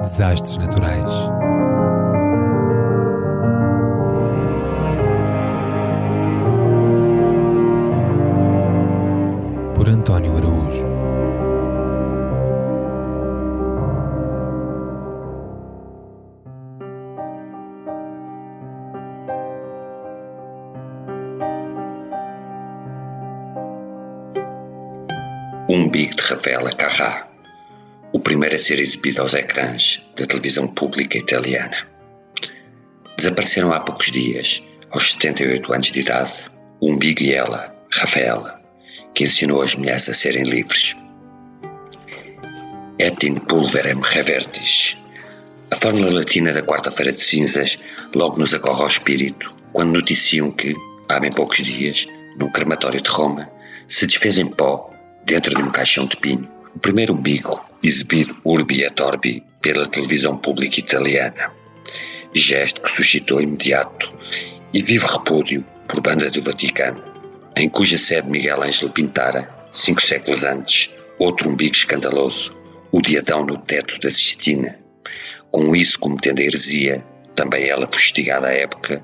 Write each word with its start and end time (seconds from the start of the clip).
Desastres 0.00 0.56
naturais. 0.58 1.12
Por 9.74 9.90
António 9.90 10.36
Araújo. 10.36 10.86
Umbigo 25.68 26.14
de 26.16 26.22
Rafaela 26.22 26.72
Carrà, 26.72 27.27
o 28.18 28.20
primeiro 28.20 28.56
a 28.56 28.58
ser 28.58 28.80
exibido 28.80 29.22
aos 29.22 29.32
ecrãs 29.32 30.02
da 30.16 30.26
televisão 30.26 30.66
pública 30.66 31.16
italiana. 31.16 31.86
Desapareceram 33.16 33.72
há 33.72 33.78
poucos 33.78 34.10
dias, 34.10 34.60
aos 34.90 35.12
78 35.12 35.72
anos 35.72 35.92
de 35.92 36.00
idade, 36.00 36.32
o 36.80 36.90
umbigo 36.90 37.22
e 37.22 37.32
ela, 37.32 37.72
Rafaela, 37.92 38.60
que 39.14 39.22
ensinou 39.22 39.62
as 39.62 39.76
mulheres 39.76 40.08
a 40.08 40.14
serem 40.14 40.42
livres. 40.42 40.96
Et 42.98 43.24
in 43.24 43.36
pulverem 43.36 44.00
revertis. 44.02 44.96
A 45.70 45.76
fórmula 45.76 46.10
latina 46.10 46.52
da 46.52 46.62
quarta-feira 46.62 47.12
de 47.12 47.20
cinzas 47.20 47.78
logo 48.12 48.40
nos 48.40 48.52
acorre 48.52 48.82
ao 48.82 48.88
espírito 48.88 49.54
quando 49.72 49.92
noticiam 49.92 50.50
que, 50.50 50.74
há 51.08 51.20
bem 51.20 51.30
poucos 51.30 51.58
dias, 51.58 52.08
num 52.36 52.50
crematório 52.50 53.00
de 53.00 53.08
Roma, 53.08 53.48
se 53.86 54.08
desfez 54.08 54.38
em 54.38 54.46
pó, 54.46 54.90
dentro 55.24 55.54
de 55.54 55.62
um 55.62 55.70
caixão 55.70 56.04
de 56.04 56.16
pinho, 56.16 56.57
o 56.78 56.80
primeiro 56.80 57.12
umbigo 57.12 57.60
exibido 57.82 58.36
urbi 58.44 58.84
et 58.84 59.00
orbi 59.00 59.42
pela 59.60 59.84
televisão 59.84 60.38
pública 60.38 60.78
italiana. 60.78 61.50
Gesto 62.32 62.80
que 62.80 62.88
suscitou 62.88 63.40
imediato 63.40 64.12
e 64.72 64.80
vivo 64.80 65.08
repúdio 65.08 65.64
por 65.88 66.00
banda 66.00 66.30
do 66.30 66.40
Vaticano, 66.40 67.02
em 67.56 67.68
cuja 67.68 67.98
sede 67.98 68.30
Miguel 68.30 68.62
Ângelo 68.62 68.92
pintara, 68.92 69.50
cinco 69.72 70.00
séculos 70.00 70.44
antes, 70.44 70.94
outro 71.18 71.50
umbigo 71.50 71.74
escandaloso, 71.74 72.56
o 72.92 73.02
de 73.02 73.18
Adão 73.18 73.44
no 73.44 73.58
teto 73.58 73.98
da 73.98 74.08
Sistina, 74.08 74.78
com 75.50 75.74
isso 75.74 75.98
cometendo 75.98 76.38
a 76.38 76.44
heresia, 76.44 77.04
também 77.34 77.68
ela 77.68 77.88
fustigada 77.88 78.46
à 78.46 78.52
época, 78.52 79.02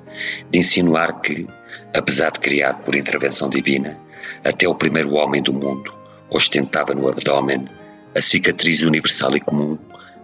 de 0.49 0.61
insinuar 0.61 1.21
que, 1.21 1.45
apesar 1.93 2.31
de 2.31 2.39
criado 2.39 2.85
por 2.85 2.95
intervenção 2.95 3.51
divina, 3.51 3.99
até 4.45 4.69
o 4.69 4.77
primeiro 4.77 5.15
homem 5.15 5.43
do 5.43 5.53
mundo 5.53 6.04
ostentava 6.35 6.95
no 6.95 7.09
abdômen 7.09 7.65
a 8.13 8.21
cicatriz 8.21 8.83
universal 8.83 9.37
e 9.37 9.41
comum 9.41 9.79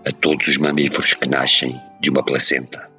a 0.04 0.10
todos 0.10 0.48
os 0.48 0.56
mamíferos 0.56 1.14
que 1.14 1.28
nascem 1.28 1.80
de 2.00 2.10
uma 2.10 2.22
placenta. 2.22 2.90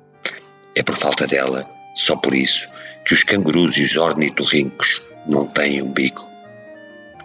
É 0.74 0.82
por 0.82 0.96
falta 0.96 1.28
dela, 1.28 1.70
só 1.94 2.16
por 2.16 2.34
isso, 2.34 2.70
que 3.06 3.14
os 3.14 3.24
cangurus 3.24 3.78
e 3.78 3.84
os 3.84 3.98
ornitorrincos 3.98 5.02
não 5.28 5.46
têm 5.46 5.82
umbigo. 5.82 6.26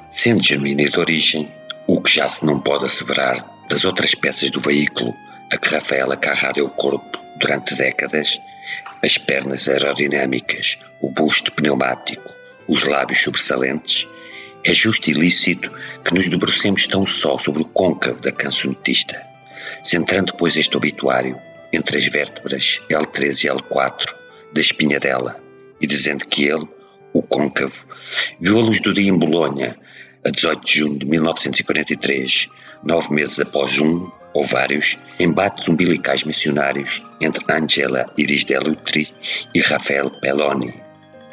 Sendo 0.08 0.42
genuína 0.42 0.90
de 0.90 0.98
origem, 0.98 1.48
o 1.86 2.00
que 2.00 2.12
já 2.12 2.28
se 2.28 2.44
não 2.44 2.58
pode 2.60 2.84
asseverar 2.84 3.46
das 3.68 3.84
outras 3.84 4.14
peças 4.14 4.50
do 4.50 4.60
veículo 4.60 5.14
a 5.52 5.56
que 5.56 5.72
Rafaela 5.72 6.16
Carrá 6.16 6.50
deu 6.50 6.68
corpo 6.68 7.20
durante 7.36 7.76
décadas, 7.76 8.40
as 9.04 9.18
pernas 9.18 9.68
aerodinâmicas, 9.68 10.78
o 11.00 11.10
busto 11.10 11.52
pneumático, 11.52 12.28
os 12.66 12.82
lábios 12.82 13.22
sobressalentes, 13.22 14.08
é 14.66 14.72
justo 14.72 15.08
e 15.08 15.12
lícito 15.12 15.70
que 16.04 16.12
nos 16.12 16.28
debrucemos 16.28 16.88
tão 16.88 17.06
só 17.06 17.38
sobre 17.38 17.62
o 17.62 17.66
côncavo 17.66 18.20
da 18.20 18.32
cancionetista, 18.32 19.16
centrando 19.84 20.32
depois 20.32 20.56
este 20.56 20.76
obituário 20.76 21.38
entre 21.72 21.96
as 21.96 22.06
vértebras 22.06 22.82
L3 22.90 23.44
e 23.44 23.48
L4 23.48 24.14
da 24.52 24.60
espinha 24.60 24.98
dela 24.98 25.40
e 25.80 25.86
dizendo 25.86 26.26
que 26.26 26.46
ele, 26.46 26.66
o 27.12 27.22
côncavo, 27.22 27.86
viu 28.40 28.58
a 28.58 28.62
luz 28.62 28.80
do 28.80 28.92
dia 28.92 29.08
em 29.08 29.16
Bolonha 29.16 29.78
a 30.24 30.30
18 30.30 30.66
de 30.66 30.78
junho 30.80 30.98
de 30.98 31.06
1943, 31.06 32.48
nove 32.82 33.14
meses 33.14 33.38
após 33.38 33.78
um, 33.78 34.10
ou 34.34 34.42
vários, 34.42 34.98
embates 35.20 35.68
umbilicais 35.68 36.24
missionários 36.24 37.04
entre 37.20 37.44
Angela 37.48 38.12
Iris 38.18 38.42
Delutri 38.42 39.06
e 39.54 39.60
Rafael 39.60 40.10
Pelloni, 40.20 40.85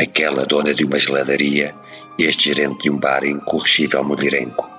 aquela 0.04 0.46
dona 0.46 0.74
de 0.74 0.86
uma 0.86 1.00
geladaria 1.00 1.74
este 2.18 2.50
gerente 2.54 2.84
de 2.84 2.92
um 2.92 2.98
bar 2.98 3.24
incorrigível 3.26 4.04
mulherengo, 4.04 4.70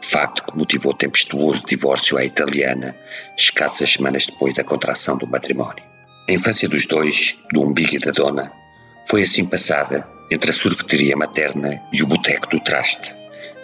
facto 0.00 0.44
que 0.44 0.58
motivou 0.58 0.92
tempestuoso 0.92 1.64
divórcio 1.64 2.18
à 2.18 2.24
italiana, 2.24 2.94
escassas 3.36 3.92
semanas 3.92 4.26
depois 4.26 4.52
da 4.52 4.64
contração 4.64 5.16
do 5.16 5.26
matrimónio. 5.26 5.84
A 6.28 6.32
infância 6.32 6.68
dos 6.68 6.86
dois, 6.86 7.36
do 7.52 7.62
umbigo 7.62 7.94
e 7.94 7.98
da 7.98 8.10
dona, 8.10 8.52
foi 9.08 9.22
assim 9.22 9.46
passada 9.46 10.06
entre 10.30 10.50
a 10.50 10.54
sorveteria 10.54 11.16
materna 11.16 11.80
e 11.92 12.02
o 12.02 12.06
boteco 12.06 12.48
do 12.48 12.60
traste, 12.60 13.14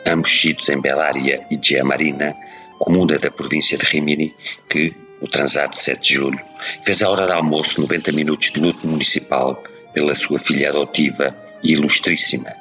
ambos 0.06 0.40
sítios 0.40 0.68
em 0.68 0.80
Belária 0.80 1.44
e 1.50 1.58
Gia 1.60 1.84
Marina, 1.84 2.34
comuna 2.78 3.18
da 3.18 3.30
província 3.30 3.76
de 3.76 3.84
Rimini, 3.84 4.34
que, 4.68 4.94
no 5.20 5.28
transado 5.28 5.72
de 5.72 5.82
7 5.82 6.00
de 6.00 6.14
julho, 6.14 6.38
fez 6.84 7.02
a 7.02 7.10
hora 7.10 7.26
de 7.26 7.32
almoço 7.32 7.80
90 7.80 8.12
minutos 8.12 8.50
de 8.52 8.60
luto 8.60 8.86
municipal 8.86 9.62
pela 9.92 10.14
sua 10.14 10.38
filha 10.38 10.70
adotiva 10.70 11.34
e 11.62 11.72
ilustríssima, 11.72 12.54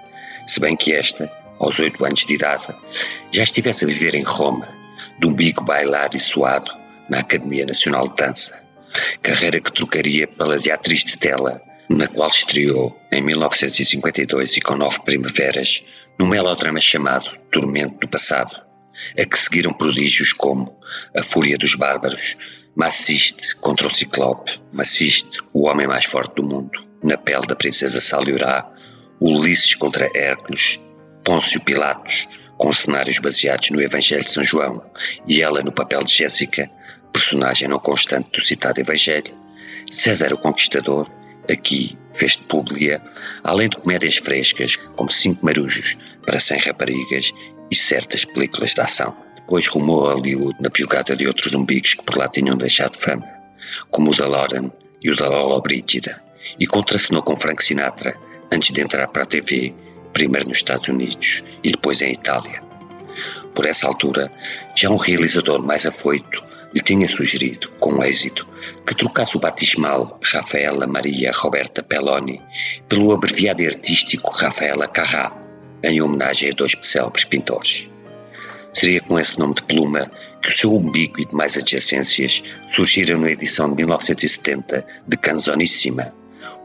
se 0.46 0.60
bem 0.60 0.76
que 0.76 0.94
esta, 0.94 1.32
aos 1.60 1.80
oito 1.80 2.04
anos 2.06 2.26
de 2.26 2.34
idade, 2.34 2.68
já 3.32 3.44
estivesse 3.44 3.86
a 3.86 3.88
viver 3.88 4.16
em 4.16 4.24
Roma, 4.24 4.68
de 5.20 5.28
umbigo 5.28 5.64
bailado 5.64 6.16
e 6.16 6.20
suado 6.20 6.72
na 7.10 7.20
Academia 7.20 7.66
Nacional 7.66 8.08
de 8.08 8.16
Dança, 8.16 8.68
carreira 9.22 9.60
que 9.60 9.72
trocaria 9.72 10.28
pela 10.28 10.60
de 10.60 10.72
atriz 10.72 11.04
de 11.04 11.18
tela, 11.18 11.62
na 11.90 12.08
qual 12.08 12.28
estreou 12.28 13.00
em 13.12 13.22
1952 13.22 14.58
e 14.58 14.62
com 14.62 14.76
nove 14.76 15.00
primaveras, 15.04 15.86
num 16.20 16.28
melodrama 16.28 16.80
chamado 16.80 17.38
Tormento 17.52 18.00
do 18.00 18.08
Passado, 18.08 18.66
a 19.18 19.26
que 19.26 19.38
seguiram 19.38 19.74
prodígios 19.74 20.34
como 20.34 20.78
A 21.16 21.24
Fúria 21.24 21.58
dos 21.58 21.76
Bárbaros, 21.76 22.38
Maciste 22.76 23.56
contra 23.56 23.88
o 23.88 23.90
Ciclope, 23.90 24.62
Maciste, 24.72 25.40
o 25.54 25.68
homem 25.68 25.88
mais 25.88 26.06
forte 26.06 26.36
do 26.36 26.44
mundo, 26.44 26.87
na 27.04 27.18
pele 27.18 27.48
da 27.48 27.56
princesa 27.56 28.02
Saliorá, 28.02 28.70
Ulisses 29.20 29.74
contra 29.76 30.10
Hércules, 30.14 30.80
Pôncio 31.24 31.62
Pilatos, 31.62 32.28
com 32.58 32.72
cenários 32.72 33.20
baseados 33.20 33.70
no 33.70 33.82
Evangelho 33.82 34.24
de 34.24 34.32
São 34.32 34.44
João, 34.44 34.84
e 35.28 35.42
ela 35.42 35.62
no 35.62 35.72
papel 35.72 36.04
de 36.04 36.14
Jéssica, 36.14 36.70
personagem 37.12 37.68
não 37.68 37.80
constante 37.80 38.32
do 38.32 38.42
citado 38.42 38.80
Evangelho, 38.80 39.34
César 39.90 40.34
o 40.34 40.38
Conquistador, 40.38 41.10
aqui 41.50 41.98
fez 42.14 42.36
de 42.36 42.44
Públia, 42.44 43.02
além 43.44 43.70
de 43.70 43.78
comédias 43.78 44.18
frescas, 44.18 44.76
como 44.96 45.10
Cinco 45.10 45.46
Marujos 45.46 45.98
para 46.26 46.40
Cem 46.40 46.60
Raparigas 46.60 47.34
e 47.72 47.76
certas 47.76 48.26
películas 48.26 48.74
de 48.74 48.82
ação. 48.82 49.16
Depois 49.36 49.68
rumou 49.68 50.10
a 50.10 50.14
Hollywood 50.14 50.58
na 50.60 50.70
pegada 50.70 51.16
de 51.16 51.26
outros 51.28 51.56
umbigos 51.56 51.94
que 51.94 52.04
por 52.04 52.18
lá 52.18 52.28
tinham 52.28 52.58
deixado 52.58 52.96
fama, 52.96 53.28
como 53.90 54.12
o 54.12 54.16
da 54.16 54.28
Lauren 54.28 54.72
e 55.04 55.10
o 55.10 55.16
da 55.16 55.30
Lola 55.30 55.62
Brígida, 55.62 56.22
e 56.60 56.66
contracenou 56.66 57.22
com 57.22 57.36
Frank 57.36 57.64
Sinatra 57.64 58.18
antes 58.52 58.74
de 58.74 58.82
entrar 58.82 59.08
para 59.08 59.24
a 59.24 59.26
TV, 59.26 59.74
primeiro 60.14 60.48
nos 60.48 60.58
Estados 60.58 60.88
Unidos 60.88 61.44
e 61.64 61.72
depois 61.72 62.02
em 62.02 62.12
Itália. 62.12 62.62
Por 63.54 63.66
essa 63.66 63.88
altura, 63.88 64.32
já 64.76 64.90
um 64.90 64.96
realizador 64.96 65.62
mais 65.62 65.86
afoito 65.86 66.44
lhe 66.74 66.82
tinha 66.82 67.08
sugerido, 67.08 67.70
com 67.80 68.04
êxito, 68.04 68.48
que 68.86 68.94
trocasse 68.94 69.38
o 69.38 69.40
batismal 69.40 70.20
Rafaela 70.24 70.86
Maria 70.86 71.32
Roberta 71.34 71.82
Pelloni 71.82 72.42
pelo 72.88 73.12
abreviado 73.12 73.64
artístico 73.66 74.32
Rafaela 74.32 74.88
Carrà, 74.88 75.32
em 75.84 76.02
homenagem 76.02 76.52
a 76.52 76.54
dois 76.54 76.74
célebres 76.82 77.26
pintores. 77.26 77.90
Seria 78.74 79.02
com 79.02 79.18
esse 79.18 79.40
nome 79.40 79.56
de 79.56 79.64
pluma 79.64 80.12
que 80.42 80.50
o 80.50 80.54
seu 80.54 80.76
umbigo 80.76 81.20
e 81.20 81.26
demais 81.26 81.58
adjacências 81.58 82.44
surgiram 82.68 83.20
na 83.20 83.32
edição 83.32 83.70
de 83.70 83.78
1970 83.78 84.86
de 85.08 85.18
Canzonissima, 85.18 86.14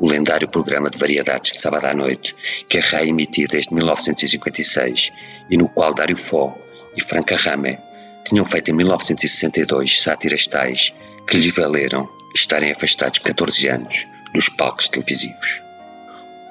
o 0.02 0.08
lendário 0.08 0.48
programa 0.48 0.90
de 0.90 0.98
variedades 0.98 1.52
de 1.52 1.60
sábado 1.60 1.86
à 1.86 1.94
noite 1.94 2.34
que 2.68 2.76
a 2.76 2.80
RAI 2.80 3.10
emitia 3.10 3.46
desde 3.46 3.72
1956 3.72 5.12
e 5.48 5.56
no 5.56 5.68
qual 5.68 5.94
Dário 5.94 6.16
Fó 6.16 6.58
e 6.96 7.00
Franca 7.00 7.36
Rame 7.36 7.78
tinham 8.24 8.44
feito 8.44 8.72
em 8.72 8.74
1962 8.74 10.02
sátiras 10.02 10.48
tais 10.48 10.92
que 11.24 11.36
lhes 11.36 11.54
valeram 11.54 12.08
estarem 12.34 12.72
afastados 12.72 13.20
14 13.20 13.68
anos 13.68 14.08
dos 14.34 14.48
palcos 14.48 14.88
televisivos. 14.88 15.62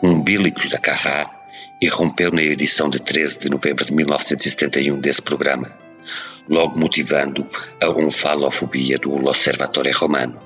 Umbílicos 0.01 0.69
da 0.69 0.77
Carrá 0.77 1.29
irrompeu 1.81 2.31
na 2.31 2.41
edição 2.41 2.89
de 2.89 3.01
13 3.01 3.39
de 3.39 3.49
novembro 3.49 3.83
de 3.83 3.93
1971 3.93 4.97
desse 5.01 5.21
programa, 5.21 5.77
logo 6.47 6.79
motivando 6.79 7.45
a 7.81 7.89
onfalofobia 7.89 8.97
do 8.97 9.13
L'Osservatore 9.17 9.91
Romano, 9.91 10.39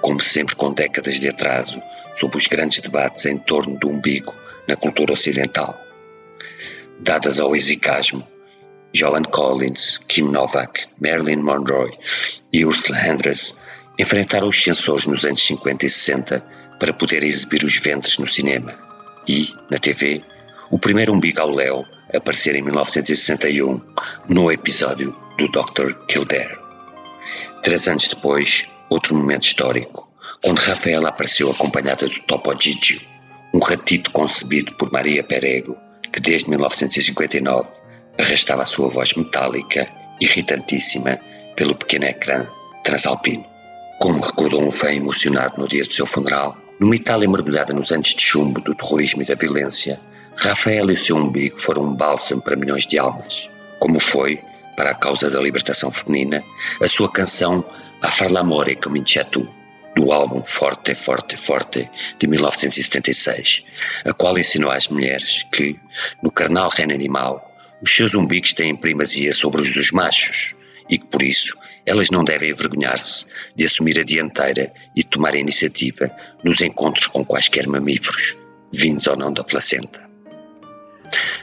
como 0.00 0.22
sempre 0.22 0.56
com 0.56 0.72
décadas 0.72 1.20
de 1.20 1.28
atraso 1.28 1.82
sobre 2.16 2.38
os 2.38 2.46
grandes 2.46 2.80
debates 2.80 3.26
em 3.26 3.38
torno 3.38 3.78
do 3.78 3.88
umbigo 3.88 4.34
na 4.66 4.74
cultura 4.74 5.12
ocidental. 5.12 5.80
Dadas 6.98 7.38
ao 7.38 7.54
exicasmo, 7.54 8.26
Joan 8.92 9.22
Collins, 9.24 9.98
Kim 10.08 10.30
Novak, 10.30 10.86
Marilyn 11.00 11.42
Monroe 11.42 11.92
e 12.52 12.64
Ursula 12.64 12.98
Andress 13.06 13.62
enfrentaram 13.98 14.48
os 14.48 14.62
censores 14.62 15.06
nos 15.06 15.24
anos 15.24 15.42
50 15.46 15.86
e 15.86 15.88
60 15.88 16.40
para 16.80 16.92
poder 16.92 17.22
exibir 17.22 17.62
os 17.62 17.76
ventres 17.78 18.18
no 18.18 18.26
cinema. 18.26 18.74
E, 19.28 19.54
na 19.70 19.78
TV, 19.78 20.22
o 20.70 20.78
primeiro 20.78 21.12
umbigo 21.12 21.40
ao 21.40 21.50
Léo 21.50 21.84
aparecer 22.14 22.56
em 22.56 22.62
1961 22.62 23.80
no 24.28 24.50
episódio 24.50 25.14
do 25.38 25.48
Dr. 25.48 25.92
Kildare. 26.06 26.58
Três 27.62 27.88
anos 27.88 28.08
depois, 28.08 28.66
outro 28.88 29.14
momento 29.14 29.46
histórico, 29.46 30.08
quando 30.42 30.58
Rafaela 30.58 31.08
apareceu 31.08 31.50
acompanhada 31.50 32.08
do 32.08 32.20
Topo 32.22 32.54
Gigio, 32.60 33.00
um 33.54 33.58
ratito 33.58 34.10
concebido 34.10 34.74
por 34.74 34.92
Maria 34.92 35.24
Perego, 35.24 35.76
que 36.12 36.20
desde 36.20 36.50
1959 36.50 37.68
arrastava 38.18 38.62
a 38.62 38.66
sua 38.66 38.88
voz 38.88 39.14
metálica, 39.14 39.88
irritantíssima, 40.20 41.18
pelo 41.54 41.74
pequeno 41.74 42.06
ecrã 42.06 42.46
transalpino. 42.84 43.44
Como 43.98 44.20
recordou 44.20 44.62
um 44.62 44.70
fã 44.70 44.92
emocionado 44.92 45.58
no 45.58 45.68
dia 45.68 45.84
do 45.84 45.92
seu 45.92 46.06
funeral, 46.06 46.56
numa 46.78 46.94
Itália 46.94 47.28
mergulhada 47.28 47.72
nos 47.72 47.90
anos 47.90 48.08
de 48.08 48.20
chumbo 48.20 48.60
do 48.60 48.74
terrorismo 48.74 49.22
e 49.22 49.26
da 49.26 49.34
violência, 49.34 49.98
Rafael 50.36 50.90
e 50.90 50.92
o 50.92 50.96
seu 50.96 51.16
umbigo 51.16 51.58
foram 51.58 51.84
um 51.84 51.94
bálsamo 51.94 52.42
para 52.42 52.56
milhões 52.56 52.86
de 52.86 52.98
almas, 52.98 53.50
como 53.80 53.98
foi, 53.98 54.40
para 54.76 54.90
a 54.90 54.94
causa 54.94 55.30
da 55.30 55.40
libertação 55.40 55.90
feminina, 55.90 56.44
a 56.80 56.86
sua 56.86 57.10
canção 57.10 57.64
A 58.00 58.10
far 58.10 58.30
l'amore 58.30 58.76
comincia 58.76 59.24
tu, 59.24 59.48
do 59.96 60.12
álbum 60.12 60.42
Forte, 60.44 60.94
Forte, 60.94 61.38
Forte, 61.38 61.90
de 62.18 62.26
1976, 62.26 63.64
a 64.04 64.12
qual 64.12 64.38
ensinou 64.38 64.70
às 64.70 64.88
mulheres 64.88 65.42
que, 65.50 65.80
no 66.22 66.30
carnal 66.30 66.68
reino 66.68 66.92
animal, 66.92 67.50
os 67.80 67.90
seus 67.90 68.14
umbigos 68.14 68.52
têm 68.52 68.76
primazia 68.76 69.32
sobre 69.32 69.62
os 69.62 69.72
dos 69.72 69.90
machos 69.92 70.54
e 70.90 70.98
que, 70.98 71.06
por 71.06 71.22
isso, 71.22 71.56
elas 71.86 72.10
não 72.10 72.24
devem 72.24 72.50
envergonhar-se 72.50 73.26
de 73.54 73.64
assumir 73.64 73.98
a 73.98 74.04
dianteira 74.04 74.70
e 74.94 75.02
tomar 75.02 75.34
a 75.34 75.38
iniciativa 75.38 76.14
nos 76.44 76.60
encontros 76.60 77.06
com 77.06 77.24
quaisquer 77.24 77.66
mamíferos, 77.66 78.36
vindos 78.70 79.06
ou 79.06 79.16
não 79.16 79.32
da 79.32 79.42
placenta. 79.42 80.06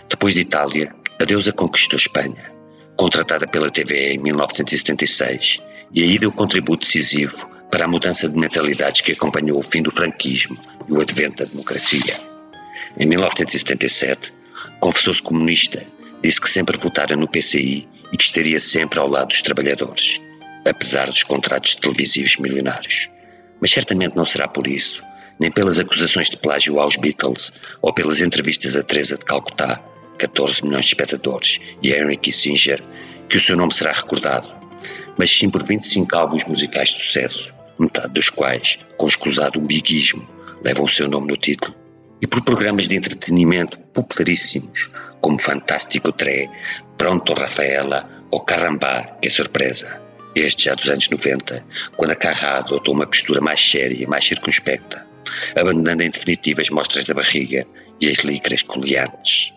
Depois 0.07 0.35
de 0.35 0.41
Itália, 0.41 0.93
a 1.19 1.25
deusa 1.25 1.51
conquistou 1.51 1.97
Espanha, 1.97 2.51
contratada 2.95 3.47
pela 3.47 3.71
TV 3.71 4.13
em 4.13 4.19
1976, 4.19 5.59
e 5.91 6.03
aí 6.03 6.19
deu 6.19 6.31
contributo 6.31 6.85
decisivo 6.85 7.52
para 7.73 7.85
a 7.85 7.87
mudança 7.87 8.29
de 8.29 8.37
mentalidades 8.37 9.01
que 9.01 9.13
acompanhou 9.13 9.57
o 9.57 9.63
fim 9.63 9.81
do 9.81 9.89
franquismo 9.89 10.55
e 10.87 10.91
o 10.91 11.01
advento 11.01 11.37
da 11.37 11.49
democracia. 11.49 12.15
Em 12.95 13.07
1977, 13.07 14.31
confessou-se 14.79 15.23
comunista, 15.23 15.83
disse 16.21 16.39
que 16.39 16.51
sempre 16.51 16.77
votara 16.77 17.15
no 17.15 17.27
PCI 17.27 17.89
e 18.11 18.15
que 18.15 18.25
estaria 18.25 18.59
sempre 18.59 18.99
ao 18.99 19.07
lado 19.07 19.29
dos 19.29 19.41
trabalhadores, 19.41 20.21
apesar 20.63 21.07
dos 21.07 21.23
contratos 21.23 21.75
televisivos 21.75 22.37
milionários. 22.37 23.09
Mas 23.59 23.71
certamente 23.71 24.15
não 24.15 24.23
será 24.23 24.47
por 24.47 24.67
isso, 24.67 25.03
nem 25.39 25.51
pelas 25.51 25.79
acusações 25.79 26.29
de 26.29 26.37
plágio 26.37 26.79
aos 26.79 26.95
Beatles 26.95 27.53
ou 27.81 27.91
pelas 27.91 28.21
entrevistas 28.21 28.75
a 28.75 28.83
Teresa 28.83 29.17
de 29.17 29.25
Calcutá, 29.25 29.83
14 30.19 30.63
milhões 30.63 30.85
de 30.85 30.91
espectadores, 30.91 31.59
e 31.81 31.91
a 31.91 31.97
Henry 31.97 32.17
Kissinger, 32.17 32.83
que 33.27 33.37
o 33.37 33.41
seu 33.41 33.57
nome 33.57 33.73
será 33.73 33.93
recordado, 33.93 34.47
mas 35.17 35.35
sim 35.35 35.49
por 35.49 35.63
25 35.63 36.15
álbuns 36.15 36.45
musicais 36.45 36.89
de 36.89 37.01
sucesso, 37.01 37.62
metade 37.77 38.13
dos 38.13 38.29
quais, 38.29 38.79
com 38.97 39.07
escusado 39.07 39.59
umbiguismo, 39.59 40.27
levam 40.63 40.85
o 40.85 40.89
seu 40.89 41.07
nome 41.07 41.27
no 41.27 41.37
título, 41.37 41.75
e 42.21 42.27
por 42.27 42.41
programas 42.43 42.87
de 42.87 42.95
entretenimento 42.95 43.77
popularíssimos, 43.93 44.89
como 45.19 45.39
Fantástico 45.39 46.11
Tré, 46.11 46.49
Pronto 46.97 47.33
Rafaela 47.33 48.09
ou 48.31 48.41
Carambá, 48.41 49.03
que 49.21 49.27
é 49.27 49.31
surpresa. 49.31 50.01
Este 50.35 50.65
já 50.65 50.73
dos 50.73 50.89
anos 50.89 51.09
90, 51.09 51.63
quando 51.95 52.11
a 52.11 52.15
Carrá 52.15 52.57
adotou 52.57 52.93
uma 52.93 53.05
postura 53.05 53.39
mais 53.39 53.59
séria 53.59 54.03
e 54.03 54.07
mais 54.07 54.25
circunspecta, 54.25 55.05
abandonando 55.55 56.03
em 56.03 56.09
definitiva 56.09 56.61
as 56.61 56.69
mostras 56.69 57.05
da 57.05 57.13
barriga 57.13 57.67
e 58.01 58.09
as 58.09 58.17
licras 58.17 58.61
coleantes. 58.61 59.53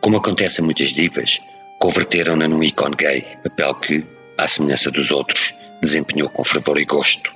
Como 0.00 0.18
acontece 0.18 0.60
a 0.60 0.64
muitas 0.64 0.92
divas, 0.92 1.40
converteram-na 1.78 2.46
num 2.46 2.62
ícone 2.62 2.96
gay, 2.96 3.24
papel 3.42 3.74
que, 3.76 4.04
à 4.38 4.46
semelhança 4.48 4.90
dos 4.90 5.10
outros, 5.10 5.54
desempenhou 5.80 6.28
com 6.28 6.44
fervor 6.44 6.78
e 6.78 6.84
gosto. 6.84 7.32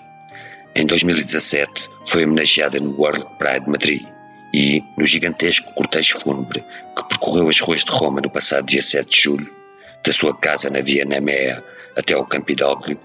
Em 0.75 0.87
2017 0.87 1.89
foi 2.07 2.25
homenageada 2.25 2.79
no 2.79 2.97
World 2.97 3.27
Pride 3.39 3.69
Madrid 3.69 4.07
e, 4.53 4.83
no 4.97 5.05
gigantesco 5.05 5.73
cortejo 5.75 6.19
fúnebre 6.21 6.65
que 6.97 7.05
percorreu 7.05 7.49
as 7.49 7.61
ruas 7.61 7.85
de 7.85 7.91
Roma 7.91 8.21
no 8.21 8.31
passado 8.31 8.67
dia 8.67 8.83
7 8.83 9.09
de 9.09 9.21
julho, 9.21 9.53
da 10.05 10.13
sua 10.13 10.37
casa 10.37 10.71
na 10.71 10.81
Via 10.81 11.05
Nemea 11.05 11.63
até 11.97 12.15
ao 12.15 12.25
Campidoglio, 12.25 12.99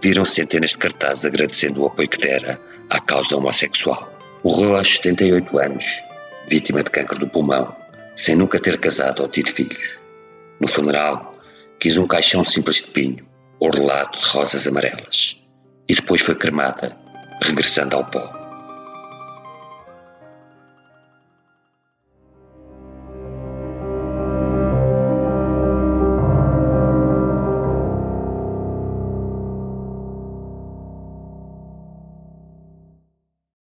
viram 0.00 0.24
centenas 0.24 0.70
de 0.70 0.78
cartazes 0.78 1.24
agradecendo 1.24 1.82
o 1.82 1.86
apoio 1.86 2.08
que 2.08 2.18
dera 2.18 2.60
à 2.90 3.00
causa 3.00 3.36
homossexual. 3.36 4.12
Morreu 4.44 4.76
aos 4.76 4.88
78 4.96 5.58
anos, 5.58 6.02
vítima 6.48 6.82
de 6.82 6.90
câncer 6.90 7.18
do 7.18 7.28
pulmão, 7.28 7.74
sem 8.14 8.36
nunca 8.36 8.60
ter 8.60 8.78
casado 8.78 9.22
ou 9.22 9.28
tido 9.28 9.50
filhos. 9.50 9.98
No 10.60 10.68
funeral, 10.68 11.35
quis 11.78 11.98
um 11.98 12.06
caixão 12.06 12.44
simples 12.44 12.76
de 12.76 12.84
pinho, 12.84 13.26
orlado 13.60 14.18
de 14.18 14.24
rosas 14.26 14.66
amarelas, 14.66 15.40
e 15.88 15.94
depois 15.94 16.20
foi 16.20 16.34
cremada, 16.34 16.96
regressando 17.42 17.96
ao 17.96 18.04
pó. 18.04 18.45